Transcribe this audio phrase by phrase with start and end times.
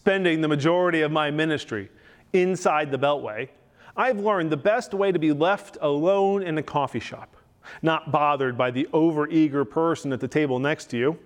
[0.00, 1.90] spending the majority of my ministry
[2.32, 3.46] inside the Beltway,
[3.94, 7.36] I've learned the best way to be left alone in a coffee shop,
[7.82, 11.18] not bothered by the overeager person at the table next to you,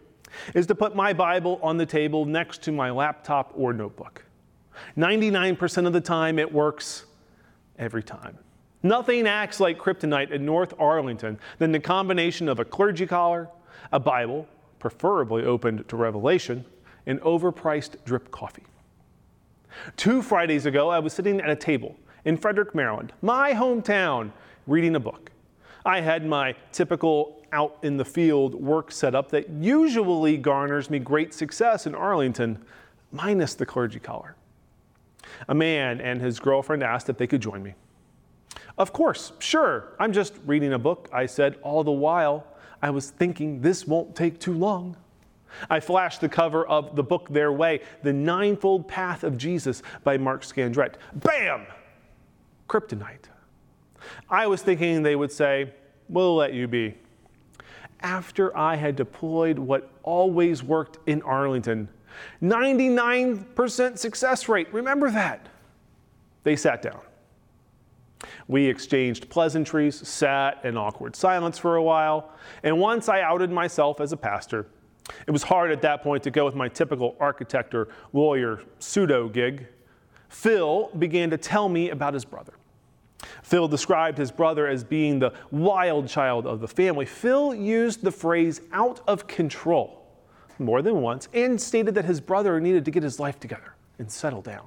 [0.57, 4.25] is to put my Bible on the table next to my laptop or notebook.
[4.97, 7.05] 99% of the time, it works
[7.79, 8.37] every time.
[8.83, 13.49] Nothing acts like kryptonite in North Arlington than the combination of a clergy collar,
[13.93, 14.49] a Bible,
[14.81, 16.65] preferably opened to Revelation,
[17.07, 18.65] and overpriced drip coffee.
[19.97, 24.31] Two Fridays ago, I was sitting at a table in Frederick, Maryland, my hometown,
[24.67, 25.31] reading a book.
[25.85, 31.35] I had my typical out in the field work setup that usually garners me great
[31.35, 32.59] success in Arlington,
[33.13, 34.35] minus the clergy collar.
[35.49, 37.75] A man and his girlfriend asked if they could join me.
[38.77, 42.47] Of course, sure, I'm just reading a book, I said, all the while
[42.83, 44.97] I was thinking this won't take too long.
[45.71, 50.17] I flashed the cover of the book their way, The Ninefold Path of Jesus by
[50.17, 50.95] Mark Scandrette.
[51.15, 51.67] Bam!
[52.69, 53.29] Kryptonite.
[54.29, 55.73] I was thinking they would say,
[56.09, 56.95] We'll let you be.
[58.01, 61.89] After I had deployed what always worked in Arlington
[62.43, 65.49] 99% success rate, remember that.
[66.43, 67.01] They sat down.
[68.49, 72.31] We exchanged pleasantries, sat in awkward silence for a while,
[72.63, 74.67] and once I outed myself as a pastor,
[75.27, 79.29] it was hard at that point to go with my typical architect or lawyer pseudo
[79.29, 79.67] gig.
[80.29, 82.55] Phil began to tell me about his brother.
[83.43, 87.07] Phil described his brother as being the wild child of the family.
[87.07, 90.07] Phil used the phrase out of control
[90.59, 94.11] more than once and stated that his brother needed to get his life together and
[94.11, 94.67] settle down.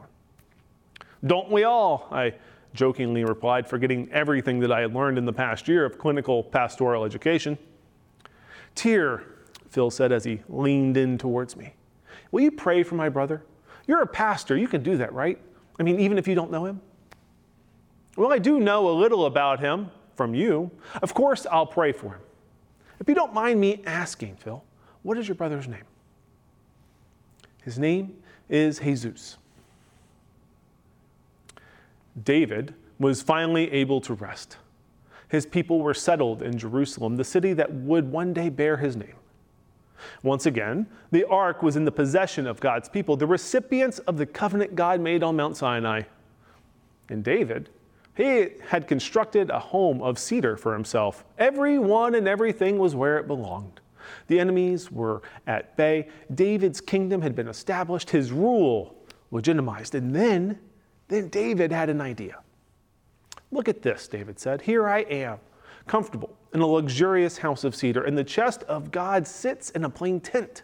[1.25, 2.07] Don't we all?
[2.11, 2.33] I
[2.73, 7.03] jokingly replied, forgetting everything that I had learned in the past year of clinical pastoral
[7.03, 7.57] education.
[8.75, 9.23] Tear,
[9.77, 11.71] Phil said as he leaned in towards me.
[12.31, 13.43] Will you pray for my brother?
[13.85, 14.57] You're a pastor.
[14.57, 15.39] You can do that, right?
[15.79, 16.81] I mean, even if you don't know him?
[18.15, 20.71] Well, I do know a little about him from you.
[21.03, 22.21] Of course, I'll pray for him.
[22.99, 24.63] If you don't mind me asking, Phil,
[25.03, 25.85] what is your brother's name?
[27.63, 28.17] His name
[28.49, 29.37] is Jesus.
[32.23, 34.57] David was finally able to rest.
[35.29, 39.13] His people were settled in Jerusalem, the city that would one day bear his name.
[40.23, 44.25] Once again, the ark was in the possession of God's people, the recipients of the
[44.25, 46.03] covenant God made on Mount Sinai.
[47.09, 47.69] And David,
[48.15, 51.23] he had constructed a home of cedar for himself.
[51.37, 53.79] Everyone and everything was where it belonged.
[54.27, 56.07] The enemies were at bay.
[56.33, 58.95] David's kingdom had been established, his rule
[59.31, 59.95] legitimized.
[59.95, 60.59] And then,
[61.07, 62.39] then David had an idea.
[63.51, 64.61] Look at this, David said.
[64.61, 65.39] Here I am,
[65.87, 69.89] comfortable in a luxurious house of cedar, and the chest of God sits in a
[69.89, 70.63] plain tent.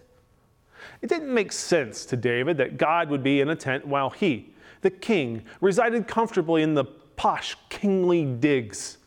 [1.02, 4.54] It didn't make sense to David that God would be in a tent while he,
[4.82, 6.86] the king, resided comfortably in the
[7.16, 8.98] posh, kingly digs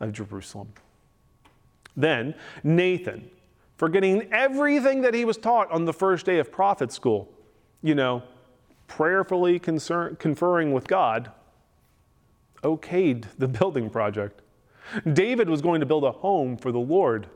[0.00, 0.72] of Jerusalem.
[1.96, 2.34] Then
[2.64, 3.30] Nathan,
[3.76, 7.32] forgetting everything that he was taught on the first day of prophet school,
[7.82, 8.22] you know,
[8.88, 11.30] prayerfully concern, conferring with God,
[12.62, 14.40] okayed the building project.
[15.12, 17.26] David was going to build a home for the Lord.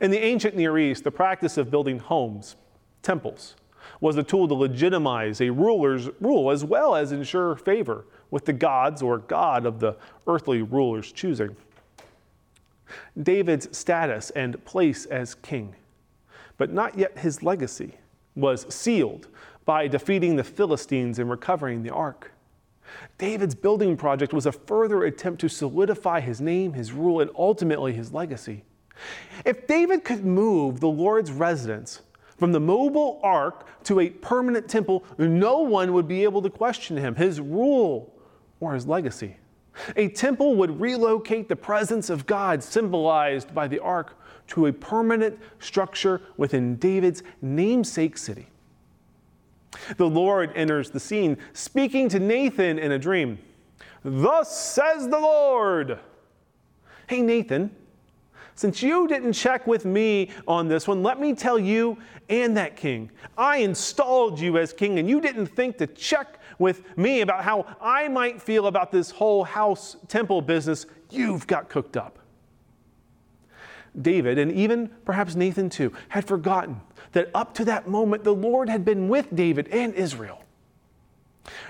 [0.00, 2.56] In the ancient Near East, the practice of building homes,
[3.02, 3.56] temples,
[4.00, 8.52] was a tool to legitimize a ruler's rule as well as ensure favor with the
[8.52, 11.56] gods or God of the earthly ruler's choosing.
[13.20, 15.74] David's status and place as king,
[16.56, 17.94] but not yet his legacy,
[18.34, 19.28] was sealed
[19.64, 22.32] by defeating the Philistines and recovering the ark.
[23.18, 27.92] David's building project was a further attempt to solidify his name, his rule, and ultimately
[27.92, 28.64] his legacy.
[29.44, 32.02] If David could move the Lord's residence
[32.38, 36.96] from the mobile ark to a permanent temple, no one would be able to question
[36.96, 38.14] him, his rule,
[38.60, 39.36] or his legacy.
[39.96, 44.16] A temple would relocate the presence of God, symbolized by the ark,
[44.48, 48.48] to a permanent structure within David's namesake city.
[49.96, 53.38] The Lord enters the scene, speaking to Nathan in a dream.
[54.04, 55.98] Thus says the Lord.
[57.06, 57.74] Hey, Nathan,
[58.54, 61.98] since you didn't check with me on this one, let me tell you
[62.28, 63.10] and that king.
[63.36, 67.66] I installed you as king, and you didn't think to check with me about how
[67.80, 72.19] I might feel about this whole house temple business you've got cooked up.
[74.00, 76.80] David, and even perhaps Nathan too, had forgotten
[77.12, 80.44] that up to that moment the Lord had been with David and Israel.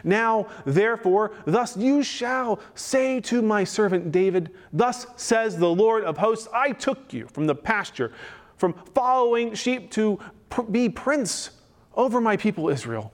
[0.05, 6.19] Now, therefore, thus you shall say to my servant David, Thus says the Lord of
[6.19, 8.13] hosts, I took you from the pasture,
[8.57, 10.19] from following sheep to
[10.71, 11.51] be prince
[11.95, 13.13] over my people Israel.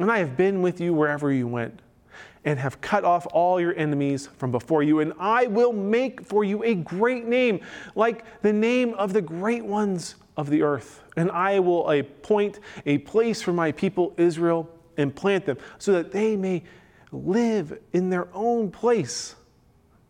[0.00, 1.80] And I have been with you wherever you went,
[2.48, 5.00] and have cut off all your enemies from before you.
[5.00, 7.60] And I will make for you a great name,
[7.94, 11.02] like the name of the great ones of the earth.
[11.18, 14.66] And I will appoint a place for my people Israel
[14.96, 16.62] and plant them, so that they may
[17.12, 19.34] live in their own place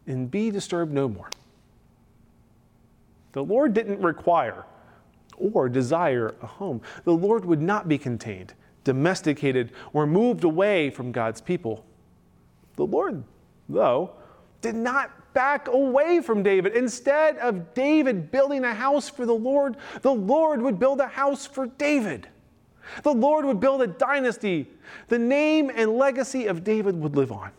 [0.07, 1.31] and be disturbed no more.
[3.33, 4.65] The Lord didn't require
[5.37, 6.83] or desire a home.
[7.03, 8.55] The Lord would not be contained,
[8.85, 11.85] domesticated, or moved away from God's people.
[12.79, 13.25] The Lord,
[13.69, 14.13] though,
[14.61, 16.77] did not back away from David.
[16.77, 21.45] Instead of David building a house for the Lord, the Lord would build a house
[21.45, 22.29] for David.
[23.03, 24.69] The Lord would build a dynasty.
[25.09, 27.51] The name and legacy of David would live on.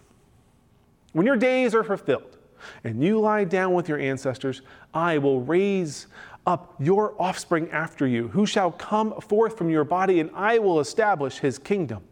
[1.11, 2.37] When your days are fulfilled
[2.85, 4.61] and you lie down with your ancestors,
[4.93, 6.07] I will raise
[6.45, 10.79] up your offspring after you, who shall come forth from your body, and I will
[10.79, 12.03] establish his kingdom.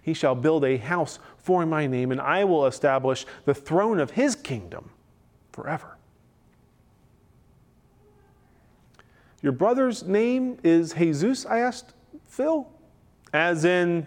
[0.00, 4.12] He shall build a house for my name, and I will establish the throne of
[4.12, 4.90] his kingdom
[5.52, 5.96] forever.
[9.42, 11.44] Your brother's name is Jesus?
[11.44, 11.94] I asked
[12.26, 12.68] Phil.
[13.32, 14.06] As in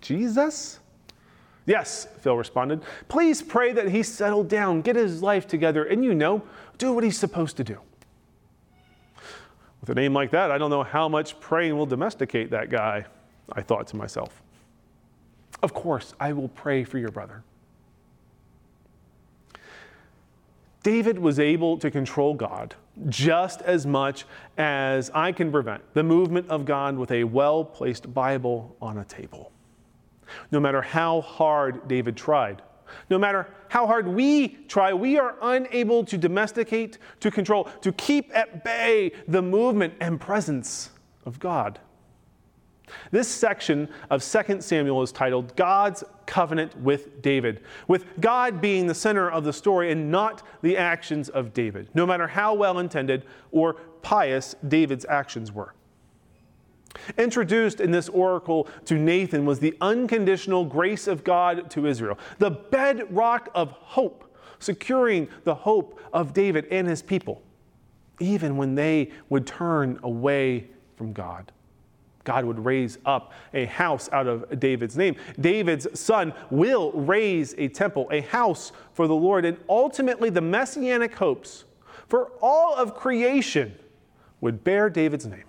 [0.00, 0.78] Jesus?
[1.66, 2.82] Yes, Phil responded.
[3.08, 6.42] Please pray that he settle down, get his life together, and you know,
[6.78, 7.78] do what he's supposed to do.
[9.80, 13.04] With a name like that, I don't know how much praying will domesticate that guy,
[13.52, 14.42] I thought to myself.
[15.62, 17.44] Of course, I will pray for your brother.
[20.82, 22.74] David was able to control God
[23.08, 24.24] just as much
[24.58, 29.04] as I can prevent the movement of God with a well placed Bible on a
[29.04, 29.52] table.
[30.50, 32.62] No matter how hard David tried,
[33.08, 38.34] no matter how hard we try, we are unable to domesticate, to control, to keep
[38.36, 40.90] at bay the movement and presence
[41.24, 41.78] of God.
[43.10, 48.94] This section of 2 Samuel is titled God's Covenant with David, with God being the
[48.94, 53.24] center of the story and not the actions of David, no matter how well intended
[53.50, 55.74] or pious David's actions were.
[57.16, 62.50] Introduced in this oracle to Nathan was the unconditional grace of God to Israel, the
[62.50, 67.42] bedrock of hope, securing the hope of David and his people,
[68.20, 71.50] even when they would turn away from God.
[72.24, 75.16] God would raise up a house out of David's name.
[75.40, 81.14] David's son will raise a temple, a house for the Lord, and ultimately the messianic
[81.14, 81.64] hopes
[82.08, 83.74] for all of creation
[84.40, 85.44] would bear David's name.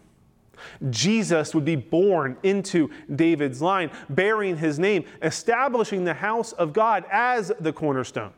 [0.90, 7.04] Jesus would be born into David's line, bearing his name, establishing the house of God
[7.12, 8.32] as the cornerstone,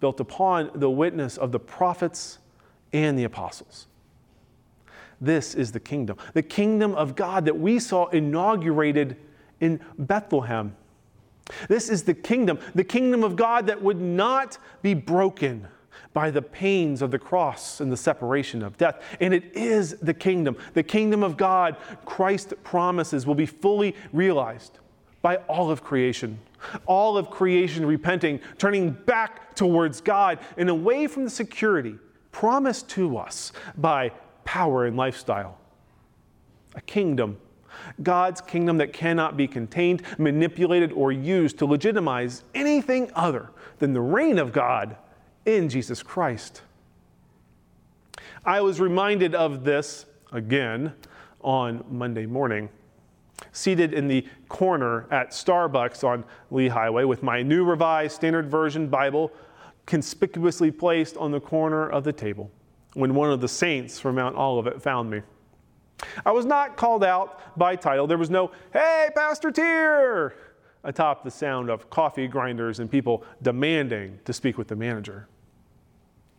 [0.00, 2.38] built upon the witness of the prophets
[2.92, 3.86] and the apostles.
[5.20, 9.16] This is the kingdom, the kingdom of God that we saw inaugurated
[9.60, 10.76] in Bethlehem.
[11.68, 15.68] This is the kingdom, the kingdom of God that would not be broken
[16.12, 19.02] by the pains of the cross and the separation of death.
[19.20, 20.56] And it is the kingdom.
[20.72, 24.78] The kingdom of God, Christ promises, will be fully realized
[25.22, 26.38] by all of creation.
[26.86, 31.98] All of creation repenting, turning back towards God and away from the security
[32.32, 34.10] promised to us by
[34.44, 35.58] power and lifestyle.
[36.74, 37.38] A kingdom
[38.02, 44.00] God's kingdom that cannot be contained, manipulated, or used to legitimize anything other than the
[44.00, 44.96] reign of God
[45.44, 46.62] in Jesus Christ.
[48.44, 50.94] I was reminded of this again
[51.40, 52.68] on Monday morning,
[53.52, 58.88] seated in the corner at Starbucks on Lee Highway with my New Revised Standard Version
[58.88, 59.32] Bible
[59.86, 62.50] conspicuously placed on the corner of the table
[62.94, 65.20] when one of the saints from Mount Olivet found me.
[66.24, 68.06] I was not called out by title.
[68.06, 70.34] There was no, hey, Pastor Tier,
[70.82, 75.28] atop the sound of coffee grinders and people demanding to speak with the manager.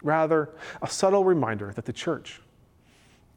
[0.03, 0.49] Rather,
[0.81, 2.41] a subtle reminder that the church,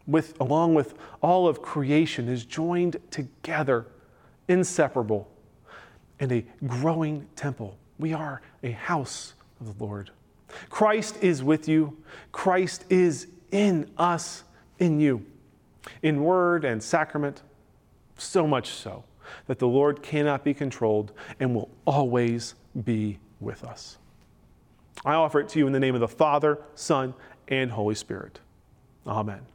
[0.07, 3.87] with, along with all of creation, is joined together,
[4.49, 5.31] inseparable,
[6.21, 7.79] in a growing temple.
[7.99, 10.11] We are a house of the Lord.
[10.71, 11.97] Christ is with you,
[12.33, 14.45] Christ is in us,
[14.79, 15.25] in you,
[16.03, 17.43] in word and sacrament,
[18.17, 19.05] so much so
[19.47, 23.99] that the Lord cannot be controlled and will always be with us.
[25.05, 27.15] I offer it to you in the name of the Father, Son,
[27.47, 28.41] and Holy Spirit.
[29.07, 29.49] Amen.